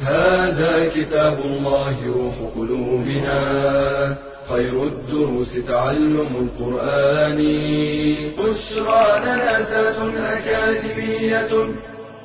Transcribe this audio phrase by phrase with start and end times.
[0.00, 4.16] هذا كتاب الله روح قلوبنا.
[4.48, 7.36] خير الدروس تعلم القرآن.
[8.38, 11.74] بشرى ذات أكاديمية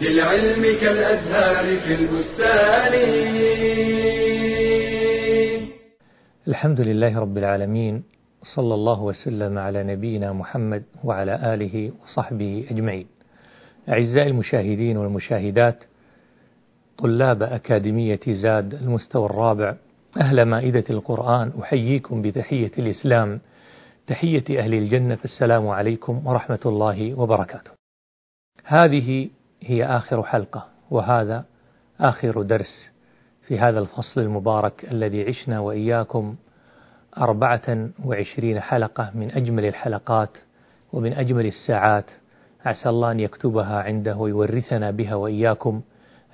[0.02, 2.93] للعلم كالأزهار في البستان.
[6.47, 8.03] الحمد لله رب العالمين
[8.55, 13.07] صلى الله وسلم على نبينا محمد وعلى آله وصحبه أجمعين.
[13.89, 15.83] أعزائي المشاهدين والمشاهدات
[16.98, 19.76] طلاب أكاديمية زاد المستوى الرابع.
[20.17, 23.39] أهل مائدة القرآن أحييكم بتحية الإسلام.
[24.08, 27.72] تحية أهل الجنة السلام عليكم ورحمة الله وبركاته.
[28.64, 29.30] هذه
[29.61, 31.45] هي آخر حلقة وهذا
[32.00, 32.92] آخر درس
[33.47, 36.36] في هذا الفصل المبارك الذي عشنا وإياكم
[37.17, 40.38] أربعة وعشرين حلقة من أجمل الحلقات
[40.94, 42.12] ومن أجمل الساعات.
[42.66, 45.81] عسى الله أن يكتبها عنده ويورثنا بها وإياكم.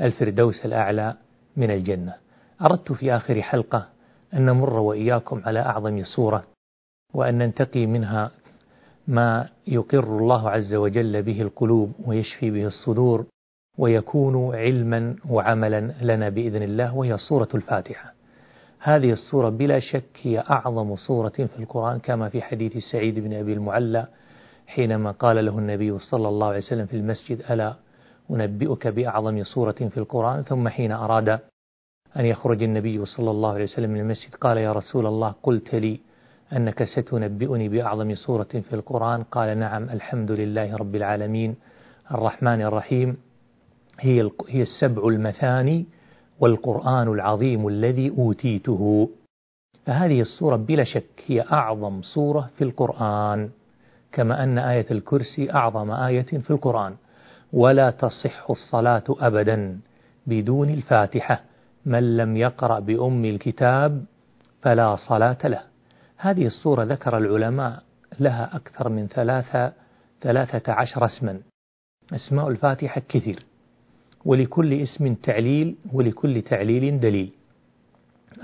[0.02, 1.16] الفردوس الأعلى
[1.58, 2.14] من الجنة.
[2.62, 3.88] أردت في آخر حلقة
[4.34, 6.44] أن نمر وإياكم على أعظم صورة
[7.14, 8.32] وأن ننتقي منها
[9.08, 13.26] ما يقر الله عز وجل به القلوب ويشفي به الصدور
[13.78, 18.14] ويكون علما وعملا لنا بإذن الله وهي سورة الفاتحة.
[18.80, 23.54] هذه الصورة بلا شك هي أعظم صورة في القرآن كما في حديث سعيد بن أبي
[23.54, 24.08] المعلى
[24.68, 27.74] حينما قال له النبي صلى الله عليه وسلم في المسجد ألا
[28.32, 31.30] أنبئك بأعظم صورة في القرآن ثم حين أراد
[32.20, 36.00] أن يخرج النبي صلى الله عليه وسلم من المسجد قال يا رسول الله قلت لي
[36.54, 39.24] أنك ستنبئني بأعظم صورة في القرآن.
[39.24, 41.56] قال نعم الحمد لله رب العالمين
[42.12, 43.18] الرحمن الرحيم
[44.00, 45.86] هي هي السبع المثاني
[46.40, 49.10] والقرآن العظيم الذي أوتيته.
[49.86, 53.50] فهذه الصورة بلا شك هي أعظم صورة في القرآن
[54.12, 56.96] كما أن آية الكرسي أعظم آية في القرآن.
[57.54, 59.80] ولا تصح الصلاة أبدا
[60.28, 61.44] بدون الفاتحة.
[61.86, 64.06] من لم يقرأ بأم الكتاب
[64.62, 65.62] فلا صلاة له.
[66.18, 67.84] هذه الصورة ذكر العلماء
[68.20, 69.74] لها أكثر من ثلاثة
[70.22, 71.40] ثلاثة عشر اسما.
[72.14, 73.46] أسماء الفاتحة كثير.
[74.26, 77.32] ولكل اسم تعليل ولكل تعليل دليل.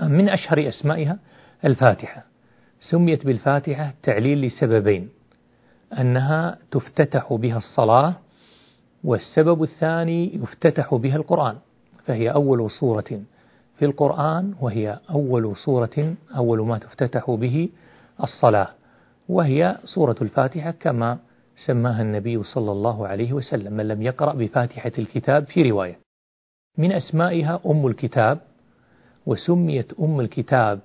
[0.02, 1.18] من أشهر أسمائها
[1.64, 2.24] الفاتحة.
[2.90, 5.08] سميت بالفاتحة تعليل لسببين.
[5.98, 8.14] أنها تفتتح بها الصلاة
[9.04, 11.56] والسبب الثاني يفتتح بها القرآن
[12.06, 13.20] فهي أول صورة
[13.78, 17.68] في القرآن وهي أول صورة أول ما تفتتح به
[18.22, 18.68] الصلاة
[19.28, 21.18] وهي سورة الفاتحة كما
[21.66, 25.98] سماها النبي صلى الله عليه وسلم من لم يقرأ بفاتحة الكتاب في رواية.
[26.78, 28.38] من أسمائها أم الكتاب
[29.26, 30.80] وسميت أم الكتاب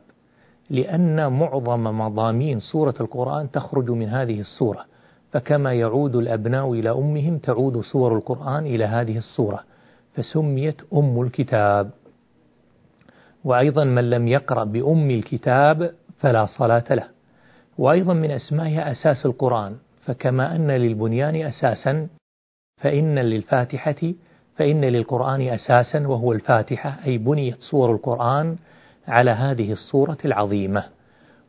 [0.70, 4.86] لأن معظم مضامين سورة القرآن تخرج من هذه السورة
[5.34, 9.64] فكما يعود الأبناء إلى أمهم تعود سور القرآن إلى هذه السورة
[10.16, 11.92] فسميت أم الكتاب.
[13.44, 17.08] وأيضا من لم يقرأ بأم الكتاب فلا صلاة له.
[17.78, 22.08] وأيضا من أسمائها أساس القرآن فكما أن للبنيان أساسا
[22.78, 24.14] فإن للفاتحة
[24.56, 28.56] فإن للقرآن أساسا وهو الفاتحة أي بنيت صور القرآن
[29.08, 30.84] على هذه الصورة العظيمة.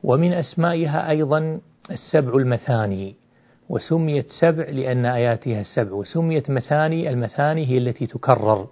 [0.04, 3.23] ومن أسمائها أيضا السبع المثاني.
[3.68, 8.68] وسميت سبع لأن آياتها السبع وسميت مثاني المثاني هي التي تكرر.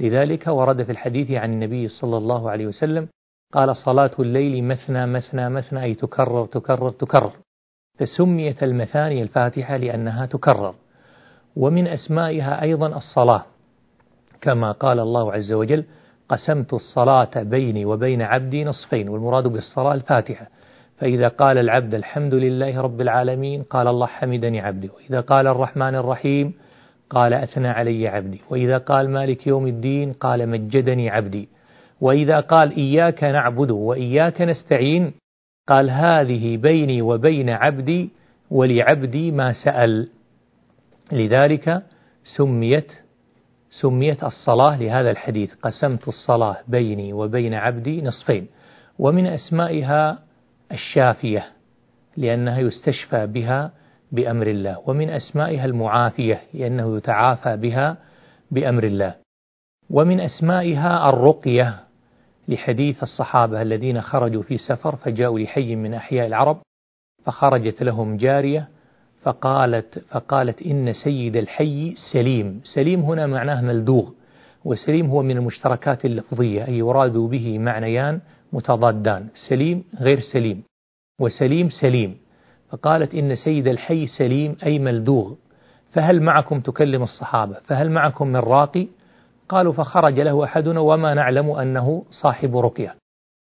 [0.00, 3.08] لذلك ورد في الحديث عن النبي صلى الله عليه وسلم
[3.52, 7.32] قال صلاة الليل مثنى مثنى مثنى أي تكرر تكرر تكرر.
[7.98, 10.74] فسميت المثاني الفاتحة لأنها تكرر.
[11.56, 13.44] ومن أسمائها أيضا الصلاة.
[14.40, 15.84] كما قال الله عز وجل
[16.28, 20.46] قسمت الصلاة بيني وبين عبدي نصفين والمراد بالصلاة الفاتحة.
[21.00, 24.90] فإذا قال العبد الحمد لله رب العالمين قال الله حمدني عبدي.
[24.90, 26.54] وإذا قال الرحمن الرحيم
[27.10, 28.40] قال أثنى علي عبدي.
[28.50, 31.48] وإذا قال مالك يوم الدين قال مجدني عبدي.
[32.00, 35.12] وإذا قال إياك نعبد وإياك نستعين
[35.68, 38.10] قال هذه بيني وبين عبدي
[38.50, 40.08] ولعبدي ما سأل.
[41.12, 41.82] لذلك
[42.36, 42.92] سميت
[43.70, 45.54] سميت الصلاة لهذا الحديث.
[45.62, 48.46] قسمت الصلاة بيني وبين عبدي نصفين.
[48.98, 50.29] ومن أسمائها
[50.72, 51.46] الشافية
[52.16, 53.72] لأنها يستشفى بها
[54.12, 57.96] بأمر الله ومن أسمائها المعافية لأنه يتعافى بها
[58.50, 59.14] بأمر الله.
[59.90, 61.80] ومن أسمائها الرقية
[62.48, 66.58] لحديث الصحابة الذين خرجوا في سفر فجاءوا لحي من أحياء العرب
[67.24, 68.68] فخرجت لهم جارية
[69.22, 74.10] فقالت فقالت إن سيد الحي سليم، سليم هنا معناه ملدوغ،
[74.64, 78.20] وسليم هو من المشتركات اللفظية أي يراد به معنيان
[78.52, 80.62] متضادان، سليم غير سليم،
[81.20, 82.18] وسليم سليم،
[82.70, 85.34] فقالت إن سيد الحي سليم أي ملدوغ،
[85.92, 88.88] فهل معكم تكلم الصحابة؟ فهل معكم من راقي؟
[89.48, 92.94] قالوا فخرج له أحدنا وما نعلم أنه صاحب رقية،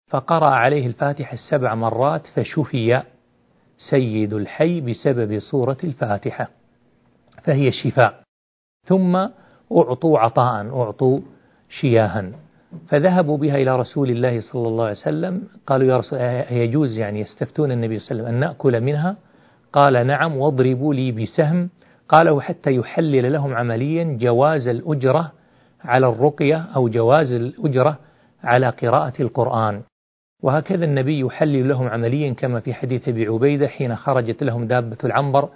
[0.10, 3.04] فقرأ عليه الفاتحة السبع مرات فشفي
[3.90, 6.50] سيد الحي بسبب سورة الفاتحة
[7.44, 8.22] فهي شفاء.
[8.88, 9.16] ثم
[9.72, 11.20] أعطوا عطاء أعطوا
[11.70, 12.32] شياها.
[12.88, 15.44] فذهبوا بها إلى رسول الله صلى الله عليه وسلم.
[15.68, 16.20] قالوا يا رسول
[16.52, 19.16] يجوز يعني يستفتون النبي صلى الله عليه وسلم أن نأكل منها؟
[19.74, 21.70] قال نعم واضربوا لي بسهم.
[22.10, 25.32] قالوا حتى يحلل لهم عمليا جواز الأجرة
[25.84, 27.98] على الرقية أو جواز الأجرة
[28.44, 29.82] على قراءة القرآن.
[30.44, 35.50] وهكذا النبي يحلل لهم عمليا كما في حديث أبي عبيدة حين خرجت لهم دابة العنبر.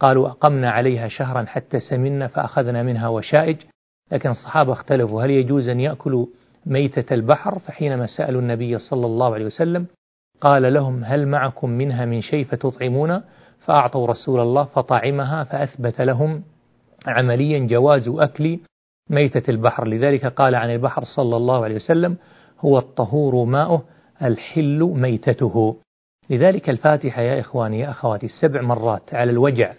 [0.00, 3.56] قالوا أقمنا عليها شهرا حتى سمنا فأخذنا منها وشائج.
[4.12, 6.26] لكن الصحابة اختلفوا هل يجوز أن يأكلوا
[6.66, 9.86] ميتة البحر فحينما سألوا النبي صلى الله عليه وسلم
[10.40, 13.20] قال لهم هل معكم منها من شيء فتطعمون؟
[13.60, 16.42] فأعطوا رسول الله فطعمها فأثبت لهم
[17.06, 18.58] عمليا جواز أكل
[19.10, 19.88] ميتة البحر.
[19.88, 22.16] لذلك قال عن البحر صلى الله عليه وسلم
[22.60, 23.82] هو الطهور ماؤه
[24.22, 25.76] الحل ميتته.
[26.30, 29.74] لذلك الفاتحة يا إخواني يا أخواتي السبع مرات على الوجع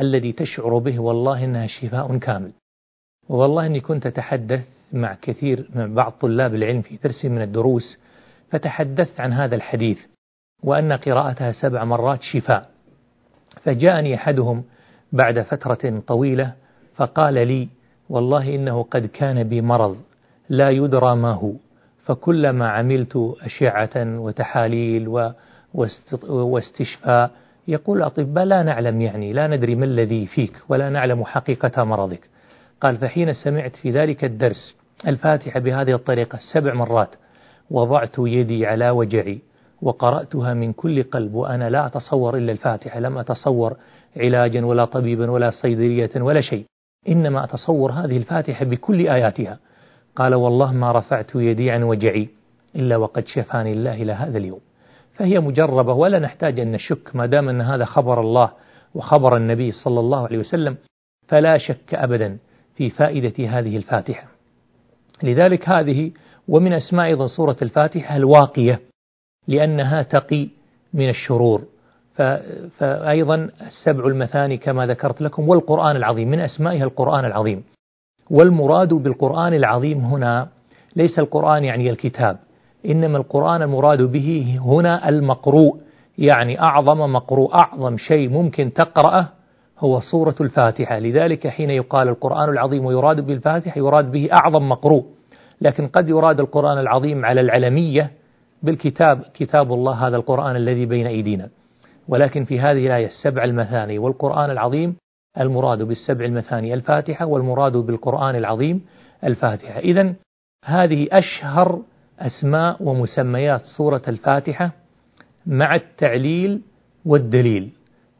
[0.00, 2.52] الذي تشعر به والله إنها شفاء كامل.
[3.28, 7.98] والله إني كنت أتحدث مع كثير من بعض طلاب العلم في درس من الدروس
[8.50, 9.98] فتحدثت عن هذا الحديث
[10.62, 12.70] وأن قراءتها سبع مرات شفاء.
[13.64, 14.64] فجاءني أحدهم
[15.12, 16.52] بعد فترة طويلة
[16.94, 17.68] فقال لي
[18.08, 19.96] والله إنه قد كان بي مرض
[20.48, 21.52] لا يدرى ما هو.
[22.04, 25.32] فكلما عملت أشعة وتحاليل
[26.24, 27.30] واستشفاء
[27.68, 32.20] يقول الأطباء لا نعلم يعني لا ندري ما الذي فيك ولا نعلم حقيقة مرضك.
[32.80, 34.76] قال فحين سمعت في ذلك الدرس
[35.08, 37.08] الفاتحة بهذه الطريقة سبع مرات.
[37.70, 39.38] وضعت يدي على وجعي
[39.82, 43.76] وقرأتها من كل قلب وأنا لا أتصور إلا الفاتحة لم أتصور
[44.16, 46.64] علاجا ولا طبيبا ولا صيدلية ولا شيء
[47.08, 49.58] إنما أتصور هذه الفاتحة بكل آياتها.
[50.16, 52.28] قال والله ما رفعت يدي عن وجعي
[52.76, 54.60] إلا وقد شفاني الله إلى هذا اليوم.
[55.14, 58.50] فهي مجربة ولا نحتاج أن نشك ما دام أن هذا خبر الله
[58.94, 60.76] وخبر النبي صلى الله عليه وسلم
[61.28, 62.38] فلا شك أبدا
[62.74, 64.28] في فائدة هذه الفاتحة.
[65.24, 66.10] لذلك هذه
[66.48, 68.80] ومن أسماء أيضا سورة الفاتحة الواقية
[69.48, 70.48] لأنها تقي
[70.94, 71.62] من الشرور.
[72.78, 77.64] فأيضا السبع المثاني كما ذكرت لكم والقرآن العظيم من أسمائها القرآن العظيم.
[78.30, 80.48] والمراد بالقرآن العظيم هنا
[80.96, 82.38] ليس القرآن يعني الكتاب
[82.86, 85.80] إنما القرآن المراد به هنا المقروء
[86.18, 89.28] يعني أعظم مقروء أعظم شيء ممكن تقرأه
[89.78, 90.98] هو سورة الفاتحة.
[90.98, 95.04] لذلك حين يقال القرآن العظيم ويراد بالفاتحة يراد به أعظم مقروء.
[95.62, 98.10] لكن قد يراد القرآن العظيم على العلمية
[98.62, 101.48] بالكتاب كتاب الله هذا القرآن الذي بين أيدينا.
[102.08, 104.96] ولكن في هذه الآية السبع المثاني والقرآن العظيم
[105.40, 108.84] المراد بالسبع المثاني الفاتحة والمراد بالقرآن العظيم
[109.24, 109.78] الفاتحة.
[109.78, 110.14] إذا
[110.64, 111.82] هذه أشهر
[112.20, 114.72] أسماء ومسميات سورة الفاتحة
[115.46, 116.60] مع التعليل
[117.04, 117.70] والدليل.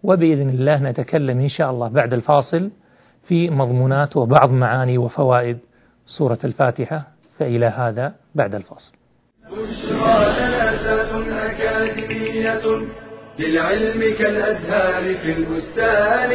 [0.02, 2.70] وبإذن الله نتكلم إن شاء الله بعد الفاصل
[3.22, 5.58] في مضمونات وبعض معاني وفوائد
[6.06, 7.11] سورة الفاتحة.
[7.38, 8.92] فإلى هذا بعد الفاصل.
[11.28, 12.62] أكاديمية
[13.38, 16.30] للعلم كالأزهار في البستان.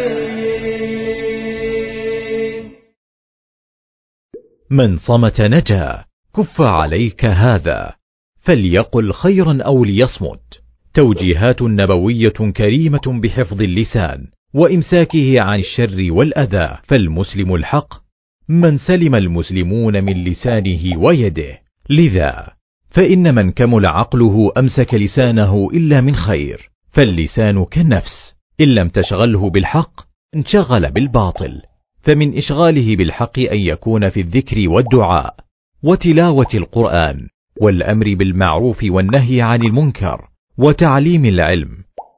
[4.72, 6.04] من صمت نجا
[6.36, 7.94] كف عليك هذا
[8.42, 10.68] فليقل خيرا أو ليصمت.
[10.94, 18.07] توجيهات نبوية كريمة بحفظ اللسان وإمساكه عن الشر والأذى فالمسلم الحق
[18.50, 21.60] من سلم المسلمون من لسانه ويده.
[21.90, 22.48] لذا
[22.90, 30.02] فإن من كمل عقله أمسك لسانه إلا من خير فاللسان كالنفس إن لم تشغله بالحق
[30.36, 31.62] انشغل بالباطل.
[32.02, 35.36] فمن إشغاله بالحق أن يكون في الذكر والدعاء
[35.84, 37.28] وتلاوة القرآن
[37.62, 40.28] والأمر بالمعروف والنهي عن المنكر
[40.58, 41.70] وتعليم العلم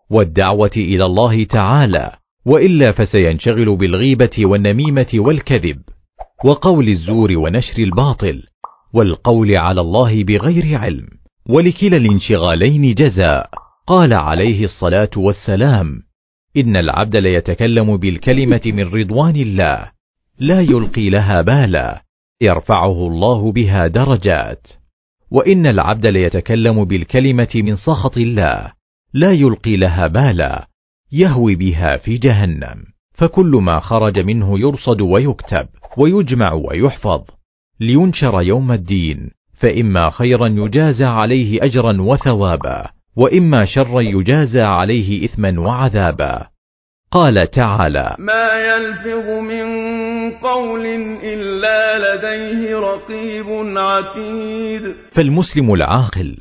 [0.09, 2.11] والدعوة إلى الله تعالى.
[2.45, 5.81] وإلا فسينشغل بالغيبة والنميمة والكذب.
[6.45, 8.43] وقول الزور ونشر الباطل
[8.93, 11.07] والقول على الله بغير علم
[11.49, 13.49] ولكلا الانشغالين جزاء.
[13.87, 16.01] قال عليه الصلاة والسلام
[16.57, 19.91] إن العبد ليتكلم بالكلمة من رضوان الله
[20.39, 22.03] لا يلقي لها بالا
[22.41, 24.67] يرفعه الله بها درجات.
[25.31, 28.71] وإن العبد ليتكلم بالكلمة من سخط الله
[29.13, 30.67] لا يلقي لها بالا
[31.11, 32.83] يهوي بها في جهنم.
[33.19, 37.21] فكل ما خرج منه يرصد ويكتب ويجمع ويحفظ.
[37.79, 46.47] لينشر يوم الدين فإما خيرا يجازى عليه أجرا وثوابا وإما شرا يجازى عليه إثما وعذابا.
[47.11, 49.67] قال تعالى ما يلفظ من
[50.31, 50.85] قول
[51.23, 54.95] إلا لديه رقيب عتيد.
[55.11, 56.37] فالمسلم العاقل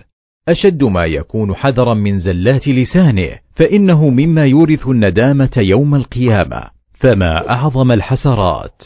[0.49, 6.63] أشد ما يكون حذرا من زلات لسانه فإنه مما يورث الندامة يوم القيامة.
[6.95, 8.83] فما أعظم الحسرات.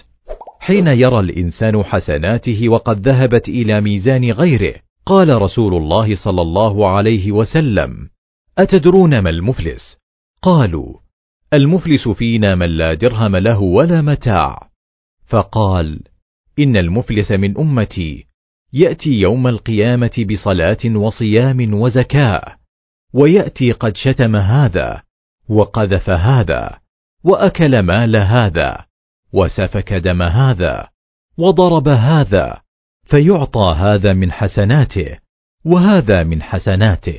[0.60, 4.74] حين يرى الإنسان حسناته وقد ذهبت إلى ميزان غيره
[5.06, 8.08] قال رسول الله صلى الله عليه وسلم
[8.58, 9.96] أتدرون ما المفلس؟
[10.42, 10.94] قالوا
[11.54, 14.68] المفلس فينا من لا درهم له ولا متاع.
[15.26, 16.00] فقال
[16.58, 18.31] إن المفلس من أمتي.
[18.72, 22.56] يأتي يوم القيامة بصلاة وصيام وزكاة
[23.14, 25.02] ويأتي قد شتم هذا
[25.48, 26.78] وقذف هذا
[27.24, 28.84] وأكل مال هذا
[29.32, 30.88] وسفك دم هذا
[31.38, 32.60] وضرب هذا
[33.04, 35.18] فيعطى هذا من حسناته
[35.64, 37.18] وهذا من حسناته.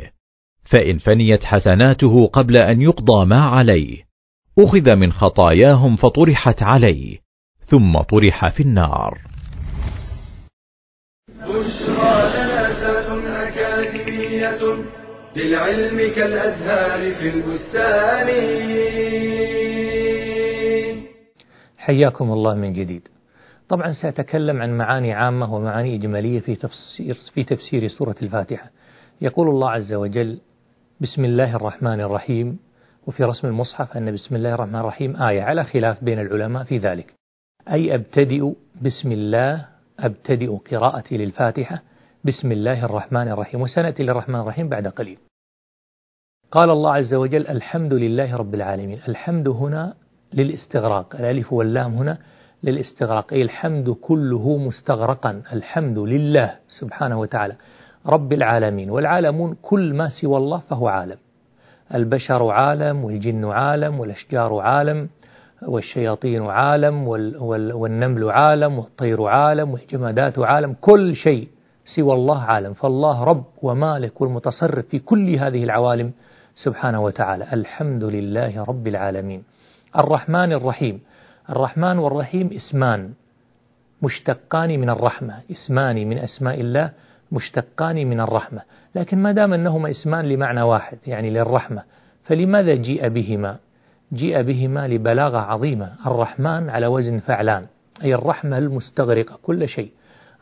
[0.64, 4.04] فإن فنيت حسناته قبل أن يقضى ما عليه
[4.60, 7.20] أخذ من خطاياهم فطرحت عليه
[7.66, 9.33] ثم طرح في النار.
[11.48, 14.62] بشرى لنا أكاديمية
[15.36, 18.28] للعلم كالأزهار في البستان.
[21.78, 23.08] حياكم الله من جديد.
[23.70, 28.72] طبعا سأتكلم عن معاني عامة ومعاني إجمالية في تفسير, في تفسير سورة الفاتحة.
[29.22, 30.38] يقول الله عز وجل
[31.02, 32.60] بسم الله الرحمن الرحيم.
[33.08, 37.14] وفي رسم المصحف أن بسم الله الرحمن الرحيم آية على خلاف بين العلماء في ذلك.
[37.72, 39.73] أي أبتدئ بسم الله
[40.04, 41.82] أبتدئ قراءتي للفاتحة.
[42.26, 43.62] بسم الله الرحمن الرحيم.
[43.62, 45.18] وسنأتي للرحمن الرحيم بعد قليل.
[46.52, 49.00] قال الله عز وجل الحمد لله رب العالمين.
[49.08, 49.94] الحمد هنا
[50.34, 51.16] للاستغراق.
[51.16, 52.18] الألف واللام هنا
[52.64, 53.34] للاستغراق.
[53.34, 55.42] أي الحمد كله مستغرقا.
[55.54, 57.56] الحمد لله سبحانه وتعالى.
[58.06, 58.90] رب العالمين.
[58.90, 61.18] والعالمون كل ما سوى الله فهو عالم.
[61.94, 65.10] البشر عالم والجن عالم والأشجار عالم.
[65.68, 71.48] والشياطين عالم والنمل عالم والطير عالم والجمادات عالم كل شيء
[71.96, 76.12] سوى الله عالم فالله رب ومالك والمتصرف في كل هذه العوالم
[76.56, 77.54] سبحانه وتعالى.
[77.54, 79.44] الحمد لله رب العالمين.
[79.98, 81.00] الرحمن الرحيم.
[81.50, 83.10] الرحمن والرحيم اسمان
[84.02, 85.34] مشتقان من الرحمة.
[85.52, 86.92] اسمان من أسماء الله
[87.32, 88.62] مشتقان من الرحمة.
[88.96, 91.84] لكن ما دام أنهما اسمان لمعنى واحد يعني للرحمة
[92.24, 93.58] فلماذا جيء بهما؟
[94.14, 95.92] جيء بهما لبلاغة عظيمة.
[96.06, 97.66] الرحمن على وزن فعلان
[98.04, 99.92] أي الرحمة المستغرقة كل شيء.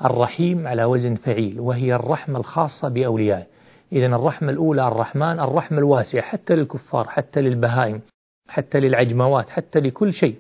[0.06, 3.46] الرحيم على وزن فعيل وهي الرحمة الخاصة بأوليائه.
[3.92, 8.02] إذا الرحمة الأولى الرحمن الرحمة الواسعة حتى للكفار حتى للبهائم
[8.48, 10.36] حتى للعجموات حتى لكل شيء.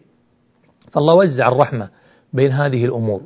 [0.92, 1.90] فالله وزع الرحمة
[2.34, 3.22] بين هذه الأمور.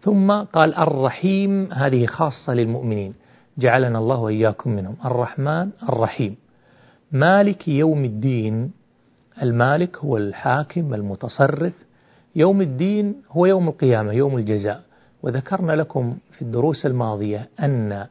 [0.00, 3.14] ثم قال الرحيم هذه خاصة للمؤمنين.
[3.58, 4.96] جعلنا الله وإياكم منهم.
[5.04, 6.36] الرحمن الرحيم.
[7.12, 8.72] مالك يوم الدين.
[9.42, 11.72] المالك هو الحاكم المتصرف.
[12.36, 14.82] يوم الدين هو يوم القيامة يوم الجزاء.
[15.22, 18.06] وذكرنا لكم في الدروس الماضية أن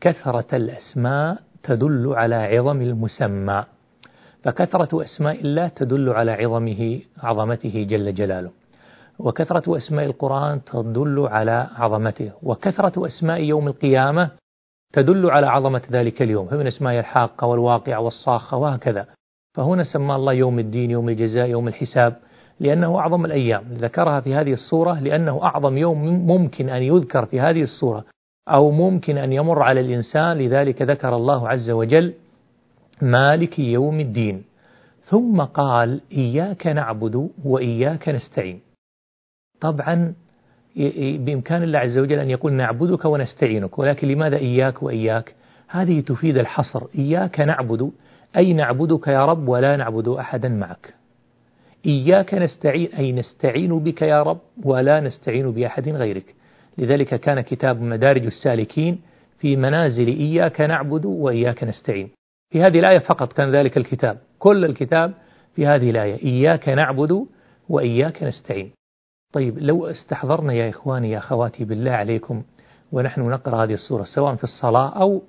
[0.00, 3.64] كثرة الأسماء تدل على عظم المسمى.
[4.42, 8.50] فكثرة أسماء الله تدل على عظمه عظمته جل جلاله.
[9.18, 12.30] وكثرة أسماء القرآن تدل على عظمته.
[12.42, 14.30] وكثرة أسماء يوم القيامة
[14.92, 16.46] تدل على عظمة ذلك اليوم.
[16.48, 19.06] فمن أسماء الحاقة والواقعة والصاخة وهكذا.
[19.56, 22.16] فهنا سمى الله يوم الدين يوم الجزاء يوم الحساب
[22.60, 23.64] لأنه أعظم الأيام.
[23.72, 28.04] ذكرها في هذه الصورة لأنه أعظم يوم ممكن أن يذكر في هذه الصورة
[28.48, 30.38] أو ممكن أن يمر على الإنسان.
[30.38, 32.14] لذلك ذكر الله عز وجل
[33.02, 34.44] مالك يوم الدين.
[35.04, 38.60] ثم قال إياك نعبد وإياك نستعين.
[39.60, 40.14] طبعا
[41.18, 43.78] بإمكان الله عز وجل أن يقول نعبدك ونستعينك.
[43.78, 45.34] ولكن لماذا إياك وإياك؟
[45.68, 46.82] هذه تفيد الحصر.
[46.98, 47.90] إياك نعبد
[48.36, 50.94] أي نعبدك يا رب ولا نعبد أحدا معك.
[51.86, 56.34] إياك نستعين أي نستعين بك يا رب ولا نستعين بأحد غيرك.
[56.78, 59.00] لذلك كان كتاب مدارج السالكين
[59.38, 62.10] في منازل إياك نعبد وإياك نستعين.
[62.50, 64.18] في هذه الآية فقط كان ذلك الكتاب.
[64.38, 65.12] كل الكتاب
[65.54, 66.22] في هذه الآية.
[66.22, 67.26] إياك نعبد
[67.68, 68.70] وإياك نستعين.
[69.32, 72.42] طيب لو استحضرنا يا إخواني يا أخواتي بالله عليكم
[72.92, 75.22] ونحن نقرأ هذه السورة سواء في الصلاة أو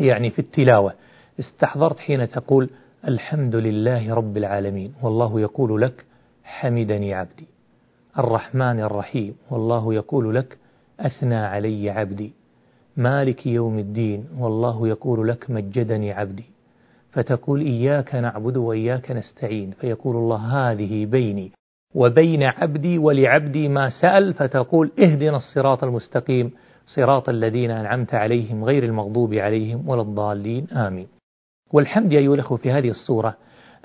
[0.00, 0.94] يعني في التلاوة.
[1.40, 2.70] استحضرت حين تقول
[3.08, 6.04] الحمد لله رب العالمين والله يقول لك
[6.44, 7.48] حمدني عبدي.
[8.18, 10.58] الرحمن الرحيم والله يقول لك
[11.00, 12.32] أثنى علي عبدي.
[12.96, 16.44] مالك يوم الدين والله يقول لك مجدني عبدي.
[17.12, 21.52] فتقول إياك نعبد وإياك نستعين فيقول الله هذه بيني
[21.94, 26.50] وبين عبدي ولعبدي ما سأل فتقول اهدنا الصراط المستقيم
[26.86, 31.06] صراط الذين أنعمت عليهم غير المغضوب عليهم ولا الضالين آمين.
[31.72, 33.36] والحمد يا أيها الأخوة في هذه الصورة.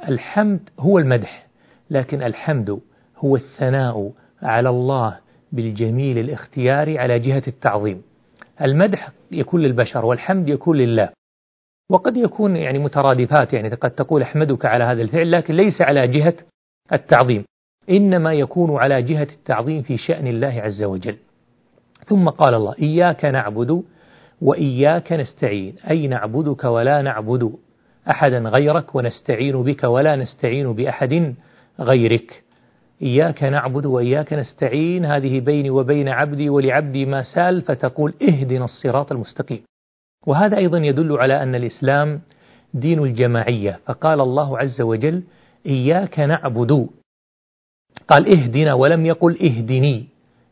[0.10, 1.48] الحمد هو المدح
[1.90, 2.80] لكن الحمد
[3.18, 4.12] هو الثناء
[4.42, 5.20] على الله
[5.52, 8.02] بالجميل الاختياري على جهة التعظيم.
[8.62, 11.10] المدح يكون للبشر والحمد يكون لله.
[11.92, 16.36] وقد يكون يعني مترادفات يعني قد تقول أحمدك على هذا الفعل لكن ليس على جهة
[16.94, 17.46] التعظيم.
[17.90, 21.18] إنما يكون على جهة التعظيم في شأن الله عز وجل.
[22.06, 23.84] ثم قال الله إياك نعبد
[24.42, 25.76] وإياك نستعين.
[25.90, 27.56] أي نعبدك ولا نعبد.
[28.10, 31.36] أحدا غيرك ونستعين بك ولا نستعين بأحد
[31.80, 32.44] غيرك.
[33.02, 35.06] إياك نعبد وإياك نستعين.
[35.06, 39.62] هذه بيني وبين عبدي ولعبدي ما سال فتقول اهدنا الصراط المستقيم.
[40.28, 42.22] وهذا أيضا يدل على أن الإسلام
[42.74, 43.80] دين الجماعية.
[43.86, 45.24] فقال الله عز وجل
[45.66, 46.88] إياك نعبد.
[48.08, 50.08] قال اهدنا ولم يقل اهدني.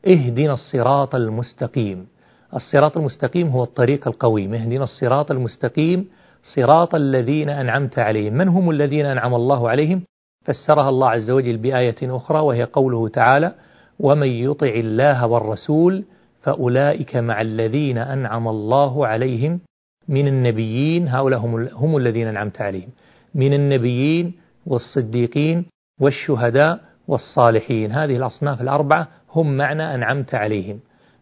[0.07, 2.07] اهدنا الصراط المستقيم.
[2.55, 4.53] الصراط المستقيم هو الطريق القويم.
[4.53, 6.10] اهدنا الصراط المستقيم
[6.43, 8.33] صراط الذين أنعمت عليهم.
[8.33, 10.01] من هم الذين أنعم الله عليهم؟
[10.45, 13.55] فسرها الله عز وجل بآية أخرى وهي قوله تعالى
[14.00, 16.03] ومن يطع الله والرسول
[16.41, 19.59] فأولئك مع الذين أنعم الله عليهم
[20.07, 21.07] من النبيين.
[21.07, 22.89] هؤلاء هم, هم الذين أنعمت عليهم.
[23.35, 24.33] من النبيين
[24.65, 25.65] والصديقين
[26.01, 27.91] والشهداء والصالحين.
[27.91, 30.79] هذه الأصناف الأربعة هم معنى أنعمت عليهم.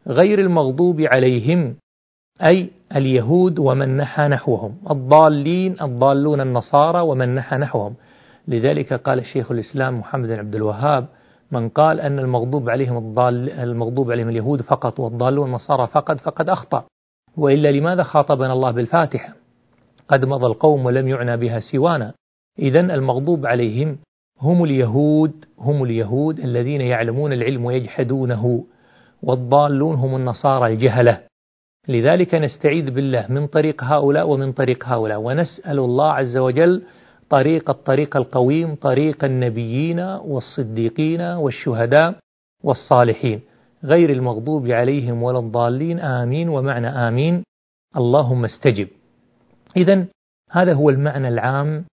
[0.07, 1.75] غير المغضوب عليهم
[2.45, 7.93] أي اليهود ومن نحى نحوهم الضالين الضالون النصارى ومن نحى نحوهم.
[8.47, 11.05] لذلك قال الشيخ الإسلام محمد بن عبد الوهاب
[11.51, 16.83] من قال أن المغضوب عليهم الضال المغضوب عليهم اليهود فقط والضالون النصارى فقط فقد أخطأ.
[17.37, 19.33] وإلا لماذا خاطبنا الله بالفاتحة؟
[20.07, 22.13] قد مضى القوم ولم يعنى بها سوانا.
[22.59, 23.97] إذا المغضوب عليهم
[24.41, 28.63] هم اليهود هم اليهود الذين يعلمون العلم ويجحدونه
[29.23, 31.30] والضالون هم النصارى الجهلة.
[31.87, 35.19] لذلك نستعيذ بالله من طريق هؤلاء ومن طريق هؤلاء.
[35.21, 36.83] ونسأل الله عز وجل
[37.29, 42.15] طريق الطريق القويم طريق النبيين والصديقين والشهداء
[42.63, 43.41] والصالحين.
[43.83, 45.99] غير المغضوب عليهم ولا الضالين.
[45.99, 47.43] آمين ومعنى آمين.
[47.97, 48.87] اللهم استجب.
[49.77, 50.05] إذا
[50.51, 51.85] هذا هو المعنى العام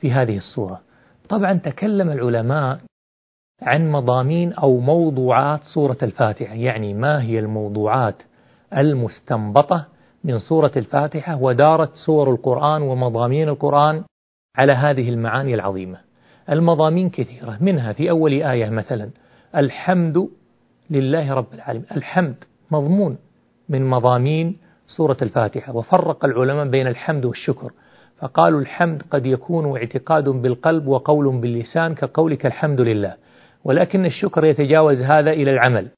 [0.00, 0.80] في هذه الصورة.
[1.28, 2.80] طبعا تكلم العلماء
[3.62, 6.54] عن مضامين أو موضوعات سورة الفاتحة.
[6.54, 8.22] يعني ما هي الموضوعات؟
[8.76, 9.86] المستنبطة
[10.24, 14.02] من سورة الفاتحة ودارت سور القرآن ومضامين القرآن
[14.56, 15.98] على هذه المعاني العظيمة.
[16.50, 19.10] المضامين كثيرة منها في أول آية مثلا
[19.56, 20.28] الحمد
[20.90, 21.86] لله رب العالمين.
[21.96, 22.34] الحمد
[22.70, 23.18] مضمون
[23.68, 27.72] من مضامين سورة الفاتحة وفرق العلماء بين الحمد والشكر.
[28.18, 33.14] فقالوا الحمد قد يكون اعتقاد بالقلب وقول باللسان كقولك الحمد لله
[33.64, 35.88] ولكن الشكر يتجاوز هذا إلى العمل.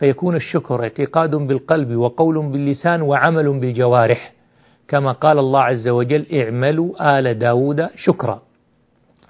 [0.00, 4.32] فيكون الشكر اعتقاد بالقلب وقول باللسان وعمل بالجوارح.
[4.88, 8.42] كما قال الله عز وجل اعملوا آل داود شكرا.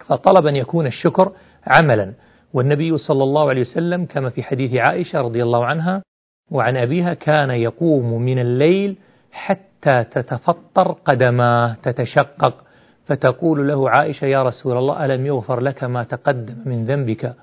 [0.06, 1.32] فطلب أن يكون الشكر
[1.66, 2.12] عملا.
[2.52, 6.02] والنبي صلى الله عليه وسلم كما في حديث عائشة رضي الله عنها
[6.50, 8.96] وعن أبيها كان يقوم من الليل
[9.32, 12.54] حتى تتفطر قدماه تتشقق.
[13.06, 17.34] فتقول له عائشة يا رسول الله ألم يغفر لك ما تقدم من ذنبك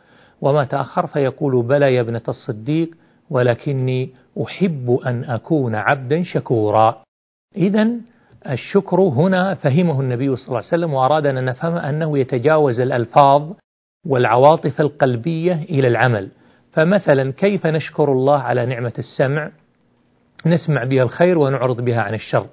[0.42, 2.90] وما تأخر؟ فيقول بلى يا ابنة الصديق
[3.30, 4.10] ولكني
[4.44, 7.04] أحب أن أكون عبدا شكورا.
[7.58, 7.90] إذا
[8.50, 13.54] الشكر هنا فهمه النبي صلى الله عليه وسلم وأراد أن نفهم أنه يتجاوز الألفاظ
[14.08, 16.30] والعواطف القلبية إلى العمل.
[16.72, 19.52] فمثلا كيف نشكر الله على نعمة السمع؟
[20.46, 22.46] نسمع بها الخير ونعرض بها عن الشر.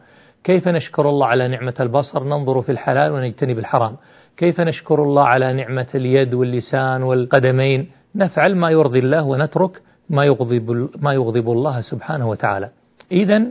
[0.45, 3.97] كيف نشكر الله على نعمة البصر؟ ننظر في الحلال ونجتنب الحرام.
[4.37, 10.91] كيف نشكر الله على نعمة اليد واللسان والقدمين؟ نفعل ما يرضي الله ونترك ما يغضب
[11.03, 12.71] ما يغضب الله سبحانه وتعالى.
[13.13, 13.47] إذا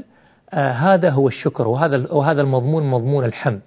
[0.54, 3.62] آه هذا هو الشكر وهذا وهذا المضمون مضمون الحمد.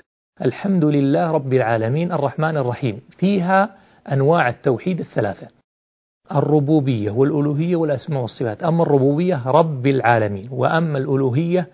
[0.44, 3.00] الحمد لله رب العالمين الرحمن الرحيم.
[3.18, 3.70] فيها
[4.12, 5.46] أنواع التوحيد الثلاثة.
[6.32, 8.62] الربوبية والألوهية والأسماء والصفات.
[8.62, 10.48] أما الربوبية رب العالمين.
[10.50, 11.66] وأما الألوهية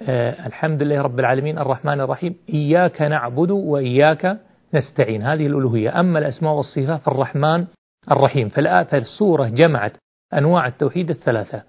[0.00, 2.34] آه الحمد لله رب العالمين الرحمن الرحيم.
[2.48, 4.38] إياك نعبد وإياك
[4.74, 5.22] نستعين.
[5.22, 6.00] هذه الألوهية.
[6.00, 7.64] أما الأسماء والصفات فالرحمن
[8.10, 8.48] الرحيم.
[8.48, 9.92] فالسورة جمعت
[10.34, 11.62] أنواع التوحيد الثلاثة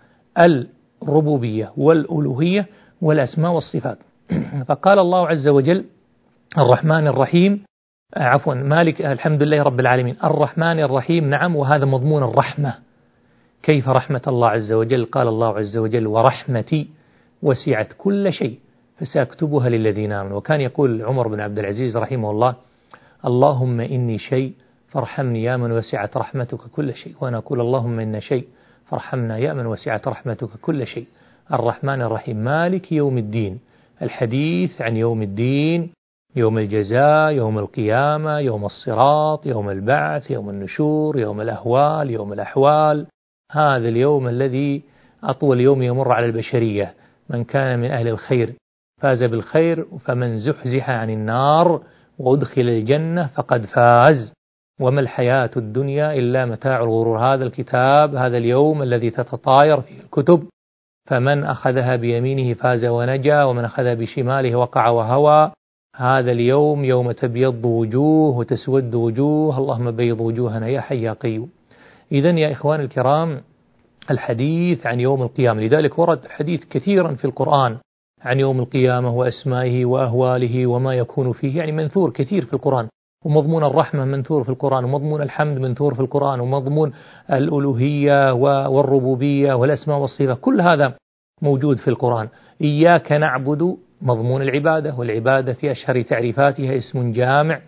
[1.04, 2.67] الربوبية والألوهية
[3.02, 3.97] والأسماء والصفات.
[4.67, 5.86] فقال الله عز وجل
[6.58, 7.63] الرحمن الرحيم.
[8.17, 10.15] عفوا مالك الحمد لله رب العالمين.
[10.24, 12.74] الرحمن الرحيم نعم وهذا مضمون الرحمة.
[13.63, 16.89] كيف رحمة الله عز وجل؟ قال الله عز وجل ورحمتي
[17.41, 18.60] وسعت كل شيء
[18.97, 20.38] فسأكتبها للذين آمنوا.
[20.38, 22.56] وكان يقول عمر بن عبد العزيز رحمه الله
[23.26, 24.54] اللهم إني شيء
[24.91, 28.47] فارحمني يا من وسعت رحمتك كل شيء وأنا أقول اللهم إن شيء.
[28.86, 31.08] فارحمنا يا من وسعت رحمتك كل شيء.
[31.54, 32.38] الرحمن الرحيم.
[32.38, 33.60] مالك يوم الدين.
[34.01, 35.89] الحديث عن يوم الدين
[36.36, 43.08] يوم الجزاء يوم القيامة يوم الصراط يوم البعث يوم النشور يوم الأهوال يوم الأحوال.
[43.51, 44.84] هذا اليوم الذي
[45.23, 46.93] أطول يوم يمر على البشرية.
[47.30, 48.54] من كان من أهل الخير
[49.01, 51.82] فاز بالخير فمن زحزح عن النار
[52.19, 54.34] وأدخل الجنة فقد فاز.
[54.82, 57.17] وما الحياة الدنيا إلا متاع الغرور.
[57.20, 60.44] هذا الكتاب هذا اليوم الذي تتطاير فيه الكتب.
[61.10, 65.52] فمن أخذها بيمينه فاز ونجا ومن أخذها بشماله وقع وهوى.
[65.96, 69.58] هذا اليوم يوم تبيض وجوه وتسود وجوه.
[69.58, 71.50] اللهم بيض وجوهنا يا حي يا قيوم.
[72.12, 73.41] إذا يا إخوان الكرام
[74.12, 75.62] الحديث عن يوم القيامة.
[75.62, 77.78] لذلك ورد الحديث كثيرا في القرآن
[78.22, 82.88] عن يوم القيامة وأسمائه وأهواله وما يكون فيه يعني منثور كثير في القرآن.
[83.25, 86.93] ومضمون الرحمة منثور في القرآن ومضمون الحمد منثور في القرآن ومضمون
[87.31, 88.34] الألوهية
[88.67, 90.93] والربوبية والأسماء والصفات كل هذا
[91.41, 92.29] موجود في القرآن.
[92.62, 97.62] إياك نعبد مضمون العبادة والعبادة في أشهر تعريفاتها اسم جامع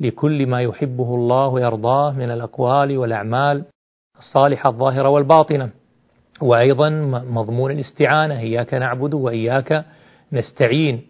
[0.00, 3.64] لكل ما يحبه الله ويرضاه من الأقوال والأعمال
[4.18, 5.70] الصالحة الظاهرة والباطنة.
[6.40, 6.90] وأيضا
[7.30, 9.84] مضمون الاستعانة إياك نعبد وإياك
[10.32, 11.09] نستعين.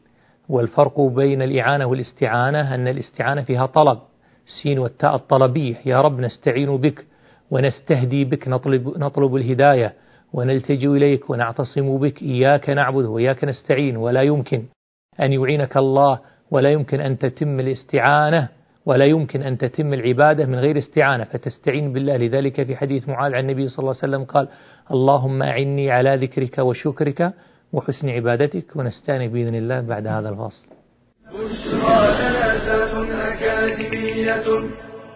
[0.50, 3.98] والفرق بين الإعانة والاستعانة أن الاستعانة فيها طلب.
[4.46, 5.74] السين والتاء الطلبية.
[5.86, 7.06] يا رب نستعين بك
[7.50, 9.94] ونستهدي بك نطلب, نطلب الهداية
[10.32, 12.22] ونلتجئ إليك ونعتصم بك.
[12.22, 13.96] إياك نعبد وإياك نستعين.
[13.96, 14.62] ولا يمكن
[15.20, 16.18] أن يعينك الله
[16.50, 18.48] ولا يمكن أن تتم الاستعانة
[18.86, 21.24] ولا يمكن أن تتم العبادة من غير استعانة.
[21.24, 22.16] فتستعين بالله.
[22.16, 24.48] لذلك في حديث معاذ عن النبي صلى الله عليه وسلم قال
[24.90, 27.32] اللهم أعني على ذكرك وشكرك
[27.72, 30.66] وحسن عبادتك ونستعين بإذن الله بعد هذا الفاصل.
[31.30, 32.00] بشرى
[33.32, 34.46] أكاديمية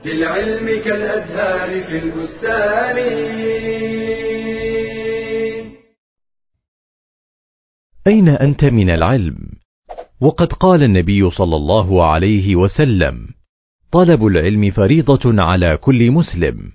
[0.04, 2.98] للعلم كالأزهار في البستان.
[8.06, 9.36] أين أنت من العلم؟
[10.20, 13.28] وقد قال النبي صلى الله عليه وسلم:
[13.92, 16.72] طلب العلم فريضة على كل مسلم،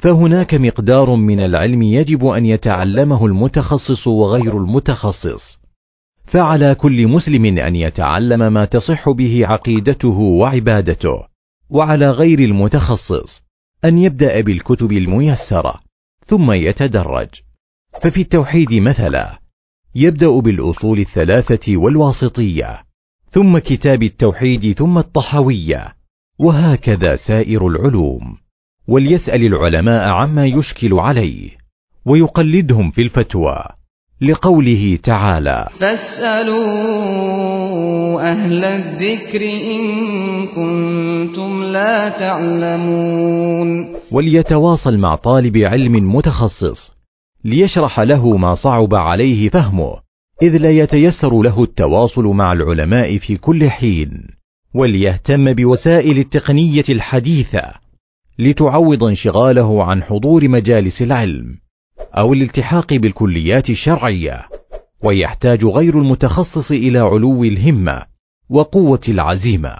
[0.00, 5.60] فهناك مقدار من العلم يجب أن يتعلمه المتخصص وغير المتخصص،
[6.26, 11.24] فعلى كل مسلم أن يتعلم ما تصح به عقيدته وعبادته،
[11.70, 13.42] وعلى غير المتخصص
[13.84, 15.80] أن يبدأ بالكتب الميسرة،
[16.26, 17.28] ثم يتدرج.
[18.02, 19.38] ففي التوحيد مثلا
[19.94, 22.82] يبدأ بالأصول الثلاثة والواسطية،
[23.30, 25.94] ثم كتاب التوحيد ثم الطحوية،
[26.38, 28.36] وهكذا سائر العلوم،
[28.90, 31.50] وليسأل العلماء عما يشكل عليه،
[32.06, 33.64] ويقلدهم في الفتوى،
[34.20, 36.60] لقوله تعالى: فاسألوا
[38.32, 39.80] أهل الذكر إن
[40.46, 43.86] كنتم لا تعلمون.
[44.12, 47.00] وليتواصل مع طالب علم متخصص
[47.44, 49.96] ليشرح له ما صعب عليه فهمه
[50.42, 54.10] إذ لا يتيسر له التواصل مع العلماء في كل حين
[54.74, 57.79] وليهتم بوسائل التقنية الحديثة
[58.40, 61.56] لتعوض انشغاله عن حضور مجالس العلم
[62.18, 64.42] أو الالتحاق بالكليات الشرعية
[65.04, 68.02] ويحتاج غير المتخصص إلى علو الهمة
[68.50, 69.76] وقوة العزيمة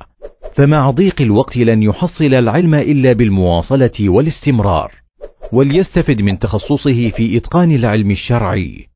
[0.54, 4.92] فمع ضيق الوقت لن يحصل العلم إلا بالمواصلة والاستمرار
[5.52, 8.86] وليستفد من تخصصه في إتقان العلم الشرعي.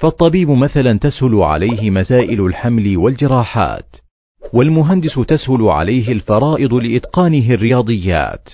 [0.00, 3.96] فالطبيب مثلا تسهل عليه مسائل الحمل والجراحات
[4.52, 8.48] والمهندس تسهل عليه الفرائض لإتقانه الرياضيات.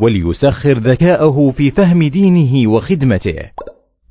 [0.00, 3.36] وليسخر ذكاءه في فهم دينه وخدمته.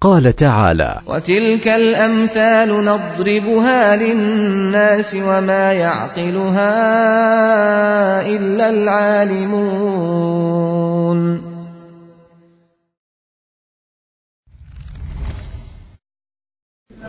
[0.02, 6.72] قال تعالى وتلك الأمثال نضربها للناس وما يعقلها
[8.28, 9.90] إلا العالمون.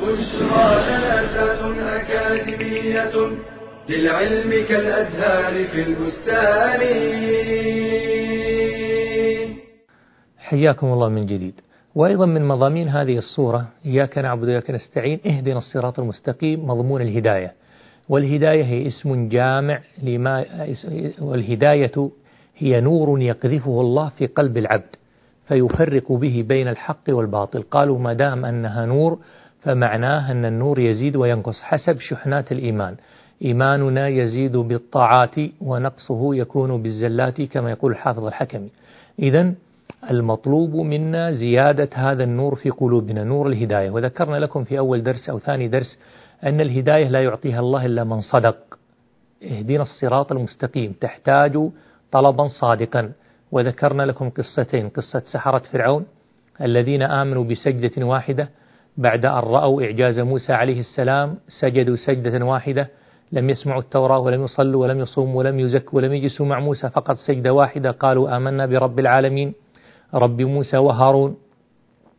[0.03, 1.63] بشرى جنازة
[1.97, 3.13] أكاديمية
[3.89, 6.81] للعلم كالأزهار في البستان.
[10.51, 11.55] حياكم الله من جديد.
[11.95, 17.53] وأيضا من مضامين هذه الصورة إياك نعبد وإياك نستعين اهدنا الصراط المستقيم مضمون الهداية.
[18.09, 20.45] والهداية هي اسم جامع لما
[21.21, 22.11] والهداية
[22.57, 24.97] هي نور يقذفه الله في قلب العبد
[25.49, 27.63] فيفرق به بين الحق والباطل.
[27.63, 29.19] قالوا ما دام أنها نور
[29.61, 31.61] فمعناه أن النور يزيد وينقص.
[31.61, 32.95] حسب شحنات الإيمان.
[33.45, 38.69] إيماننا يزيد بالطاعات ونقصه يكون بالزلات كما يقول الحافظ الحكمي.
[39.19, 39.55] إذا
[40.11, 43.91] المطلوب منا زيادة هذا النور في قلوبنا نور الهداية.
[43.91, 45.99] وذكرنا لكم في أول درس أو ثاني درس
[46.45, 48.57] أن الهداية لا يعطيها الله إلا من صدق.
[49.43, 50.93] اهدنا الصراط المستقيم.
[51.01, 51.59] تحتاج
[52.13, 53.13] طلبا صادقا.
[53.53, 54.89] وذكرنا لكم قصتين.
[54.89, 56.07] قصة سحرة فرعون
[56.61, 58.51] الذين آمنوا بسجدة واحدة
[58.97, 62.91] بعد أن رأوا إعجاز موسى عليه السلام سجدوا سجدة واحدة
[63.33, 67.53] لم يسمعوا التوراة ولم يصلوا ولم يصوموا ولم يزكوا ولم يجلسوا مع موسى فقط سجدة
[67.53, 67.91] واحدة.
[67.91, 69.55] قالوا آمنا برب العالمين.
[70.15, 71.37] رب موسى وهارون.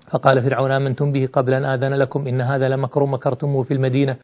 [0.09, 4.15] فقال فرعون آمنتم به قبل أن آذن لكم؟ إن هذا لمكر مكرتموه في المدينة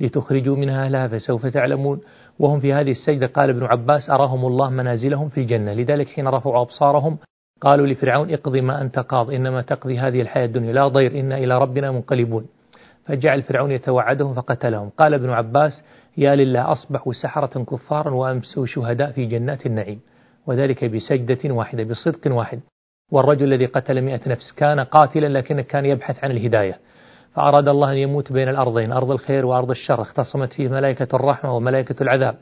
[0.00, 2.00] لتخرجوا منها أهلها فسوف تعلمون.
[2.38, 5.72] وهم في هذه السجدة قال ابن عباس أراهم الله منازلهم في الجنة.
[5.72, 7.18] لذلك حين رفعوا أبصارهم
[7.60, 10.72] قالوا لفرعون اقضي ما أنت قاض إنما تقضي هذه الحياة الدنيا.
[10.72, 12.46] لا ضير إنا إلى ربنا منقلبون.
[13.04, 14.90] فجعل فرعون يتوعدهم فقتلهم.
[14.90, 15.84] قال ابن عباس
[16.16, 20.00] يا لله أصبحوا سحرة كفارا وأمسوا شهداء في جنات النعيم.
[20.46, 22.60] وذلك بسجدة واحدة بصدق واحد.
[23.10, 26.78] والرجل الذي قتل مئة نفس كان قاتلا لكنه كان يبحث عن الهداية.
[27.34, 30.02] فأراد الله أن يموت بين الأرضين أرض الخير وأرض الشر.
[30.02, 32.36] اختصمت فيه ملائكة الرحمة وملائكة العذاب.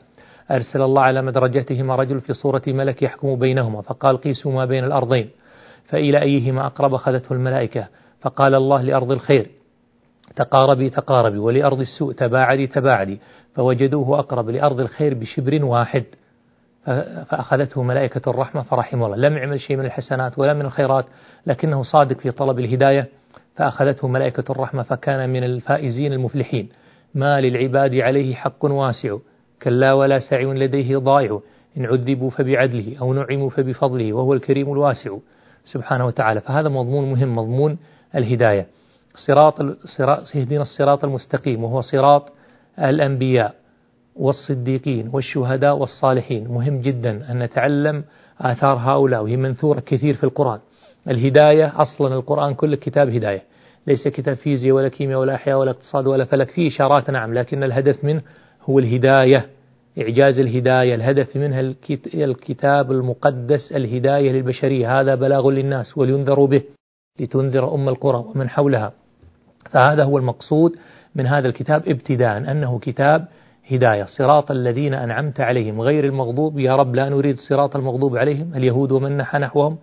[0.51, 5.29] أرسل الله على مدرجتهما رجل في صورة ملك يحكم بينهما فقال قيسوا ما بين الأرضين
[5.85, 7.87] فإلى أيهما أقرب أخذته الملائكة؟
[8.21, 9.49] فقال الله لأرض الخير
[10.35, 13.19] تقاربي تقاربي ولأرض السوء تباعدي تباعدي
[13.55, 16.03] فوجدوه أقرب لأرض الخير بشبر واحد.
[17.29, 19.17] فأخذته ملائكة الرحمة فرحمه الله.
[19.17, 21.05] لم يعمل شيء من الحسنات ولا من الخيرات
[21.47, 23.07] لكنه صادق في طلب الهداية
[23.55, 26.69] فأخذته ملائكة الرحمة فكان من الفائزين المفلحين.
[27.15, 29.17] ما للعباد عليه حق واسع
[29.61, 31.39] كلا ولا سعي لديه ضائع
[31.77, 35.17] إن عذبوا فبعدله أو نعموا فبفضله وهو الكريم الواسع
[35.65, 36.41] سبحانه وتعالى.
[36.41, 37.77] فهذا مضمون مهم مضمون
[38.15, 38.67] الهداية.
[39.15, 39.61] صراط
[39.97, 42.31] صراط اهدنا الصراط المستقيم وهو صراط
[42.79, 43.53] الأنبياء.
[44.15, 46.47] والصديقين والشهداء والصالحين.
[46.47, 48.03] مهم جدا أن نتعلم
[48.41, 50.59] آثار هؤلاء وهي منثورة كثير في القرآن.
[51.07, 53.43] الهداية أصلا القرآن كله كتاب هداية.
[53.87, 57.63] ليس كتاب فيزياء ولا كيمياء ولا أحياء ولا اقتصاد ولا فلك فيه إشارات نعم لكن
[57.63, 58.21] الهدف منه
[58.69, 59.45] هو الهداية
[60.01, 60.95] إعجاز الهداية.
[60.95, 61.73] الهدف منها
[62.13, 64.99] الكتاب المقدس الهداية للبشرية.
[64.99, 66.61] هذا بلاغ للناس ولينذروا به
[67.19, 68.93] لتنذر أم القرى ومن حولها.
[69.71, 70.75] فهذا هو المقصود
[71.15, 73.27] من هذا الكتاب ابتداء أنه كتاب
[73.71, 74.05] هداية.
[74.05, 79.17] صراط الذين أنعمت عليهم غير المغضوب يا رب لا نريد صراط المغضوب عليهم اليهود ومن
[79.17, 79.77] نحى نحوهم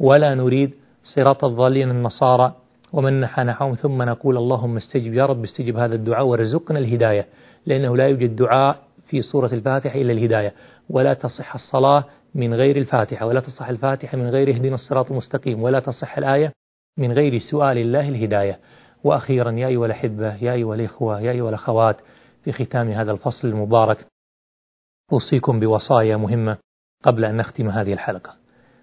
[0.00, 0.74] ولا نريد
[1.04, 2.52] صراط الضالين النصارى
[2.92, 3.74] ومن نحى نحوهم.
[3.74, 7.26] ثم نقول اللهم استجب يا رب استجب هذا الدعاء وارزقنا الهداية
[7.66, 8.76] لأنه لا يوجد دعاء
[9.08, 10.52] في سورة الفاتحة إلا الهداية.
[10.90, 15.80] ولا تصح الصلاة من غير الفاتحة ولا تصح الفاتحة من غير اهدنا الصراط المستقيم ولا
[15.80, 16.52] تصح الآية
[16.98, 18.58] من غير سؤال الله الهداية.
[19.04, 21.96] وأخيرا يا أيها الأحبة يا أيها الإخوة يا أيها الأخوات
[22.44, 24.06] في ختام هذا الفصل المبارك.
[25.12, 26.58] أوصيكم بوصايا مهمة
[27.04, 28.36] قبل أن نختم هذه الحلقة.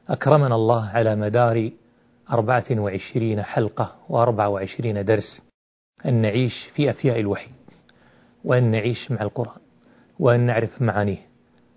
[0.10, 1.72] أكرمنا الله على مدار
[2.32, 5.42] أربعة وعشرين حلقة وأربع وعشرين درس.
[6.06, 7.50] أن نعيش في أفياء الوحي
[8.44, 9.62] وأن نعيش مع القرآن
[10.20, 11.28] وأن نعرف معانيه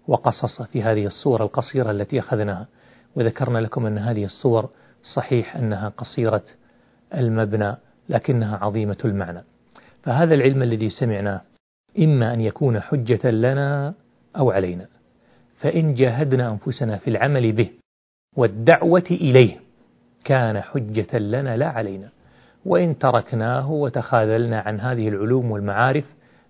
[0.09, 2.69] وقصصه في هذه الصور القصيرة التي أخذناها.
[3.17, 4.71] وذكرنا لكم أن هذه الصور
[5.15, 6.43] صحيح أنها قصيرة
[7.15, 7.77] المبنى
[8.09, 9.45] لكنها عظيمة المعنى.
[10.03, 11.43] فهذا العلم الذي سمعناه
[11.99, 13.95] إما أن يكون حجة لنا
[14.37, 14.87] أو علينا.
[15.59, 17.71] فإن جاهدنا أنفسنا في العمل به
[18.37, 19.61] والدعوة إليه
[20.25, 22.09] كان حجة لنا لا علينا.
[22.65, 26.05] وإن تركناه وتخاذلنا عن هذه العلوم والمعارف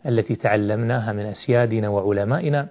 [0.06, 2.68] التي تعلمناها من أسيادنا وعلمائنا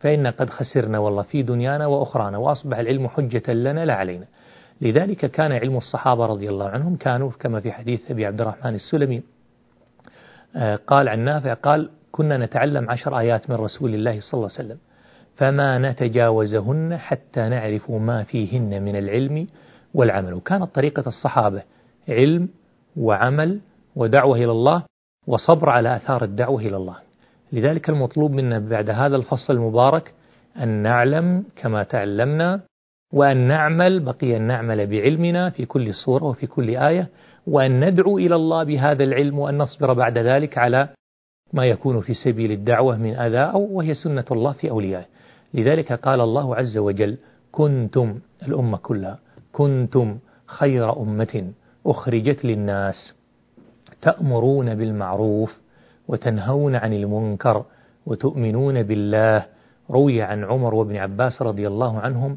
[0.00, 4.26] فإن قد خسرنا والله في دنيانا وأخرانا وأصبح العلم حجة لنا لا علينا.
[4.80, 9.22] لذلك كان علم الصحابة رضي الله عنهم كانوا كما في حديث أبي عبد الرحمن السلمي
[10.56, 14.64] آه، قال عن نافع قال كنا نتعلم عشر آيات من رسول الله صلى الله عليه
[14.64, 14.78] وسلم
[15.36, 19.46] فما نتجاوزهن حتى نعرف ما فيهن من العلم
[19.94, 20.34] والعمل.
[20.34, 21.62] وكانت طريقة الصحابة
[22.08, 22.48] علم
[22.96, 23.60] وعمل
[23.96, 24.84] ودعوة إلى الله
[25.26, 26.96] وصبر على أثار الدعوة إلى الله.
[27.52, 30.14] لذلك المطلوب منا بعد هذا الفصل المبارك
[30.62, 32.60] أن نعلم كما تعلمنا
[33.12, 37.08] وأن نعمل بقي أن نعمل بعلمنا في كل صورة وفي كل آية
[37.46, 40.88] وأن ندعو إلى الله بهذا العلم وأن نصبر بعد ذلك على
[41.52, 45.06] ما يكون في سبيل الدعوة من أذى أو وهي سنة الله في أوليائه.
[45.54, 47.18] لذلك قال الله عز وجل
[47.52, 49.18] كنتم الأمة كلها
[49.52, 51.52] كنتم خير أمة
[51.86, 53.12] أخرجت للناس
[54.02, 55.58] تأمرون بالمعروف
[56.08, 57.64] وتنهون عن المنكر
[58.06, 59.46] وتؤمنون بالله.
[59.90, 62.36] روي عن عمر وابن عباس رضي الله عنهم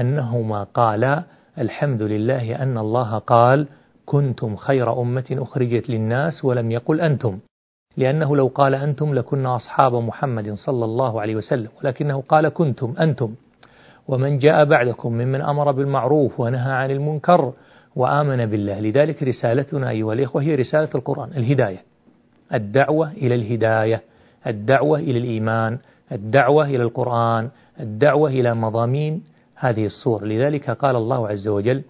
[0.00, 1.22] أنهما قالا
[1.58, 3.66] الحمد لله أن الله قال
[4.06, 7.38] كنتم خير أمة أخرجت للناس ولم يقل أنتم.
[7.96, 13.34] لأنه لو قال أنتم لكنا أصحاب محمد صلى الله عليه وسلم ولكنه قال كنتم أنتم.
[14.08, 17.52] ومن جاء بعدكم ممن أمر بالمعروف ونهى عن المنكر
[17.96, 18.80] وآمن بالله.
[18.80, 21.82] لذلك رسالتنا أيها الإخوة هي رسالة القرآن الهداية.
[22.54, 24.02] الدعوة إلى الهداية
[24.46, 25.78] الدعوة إلى الإيمان
[26.12, 27.48] الدعوة إلى القرآن
[27.80, 29.22] الدعوة إلى مضامين
[29.54, 31.82] هذه الصور لذلك قال الله عز وجل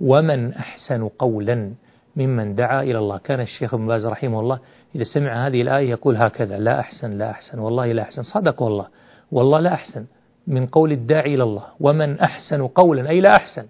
[0.00, 1.70] ومن أحسن قولا
[2.16, 3.18] ممن دعا إلى الله.
[3.18, 4.58] كان الشيخ ابن باز رحمه الله
[4.94, 8.22] إذا سمع هذه الآية يقول هكذا لا أحسن لا أحسن والله لا أحسن.
[8.22, 8.86] صدق والله.
[9.32, 10.04] والله لا أحسن.
[10.46, 11.64] من قول الداعي إلى الله.
[11.80, 13.66] ومن أحسن قولا أي لا أحسن.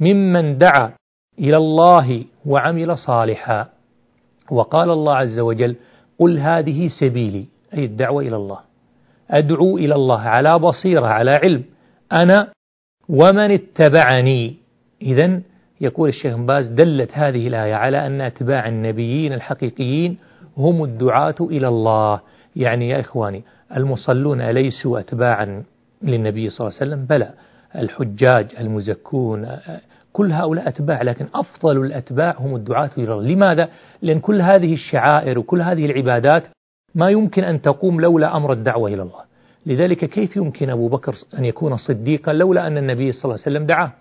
[0.00, 0.92] ممن دعا
[1.38, 3.68] إلى الله وعمل صالحا.
[4.50, 5.76] وقال الله عز وجل
[6.18, 7.44] قل هذه سبيلي
[7.74, 8.58] أي الدعوة إلى الله.
[9.30, 11.64] أدعو إلى الله على بصيرة على علم.
[12.12, 12.52] أنا
[13.08, 14.56] ومن اتبعني.
[15.02, 15.40] إذا
[15.80, 20.18] يقول الشيخ باز دلت هذه الآية على أن أتباع النبيين الحقيقيين
[20.58, 22.20] هم الدعاة إلى الله.
[22.56, 23.42] يعني يا إخواني
[23.76, 25.62] المصلون أليسوا أتباعا
[26.02, 27.30] للنبي صلى الله عليه وسلم؟ بلى.
[27.76, 29.48] الحجاج المزكون
[30.12, 33.28] كل هؤلاء أتباع لكن أفضل الأتباع هم الدعاة إلى الله.
[33.34, 33.68] لماذا؟
[34.02, 36.42] لأن كل هذه الشعائر وكل هذه العبادات
[36.94, 39.28] ما يمكن أن تقوم لولا أمر الدعوة إلى الله.
[39.66, 43.66] لذلك كيف يمكن أبو بكر أن يكون صديقا لولا أن النبي صلى الله عليه وسلم
[43.66, 43.92] دعاه؟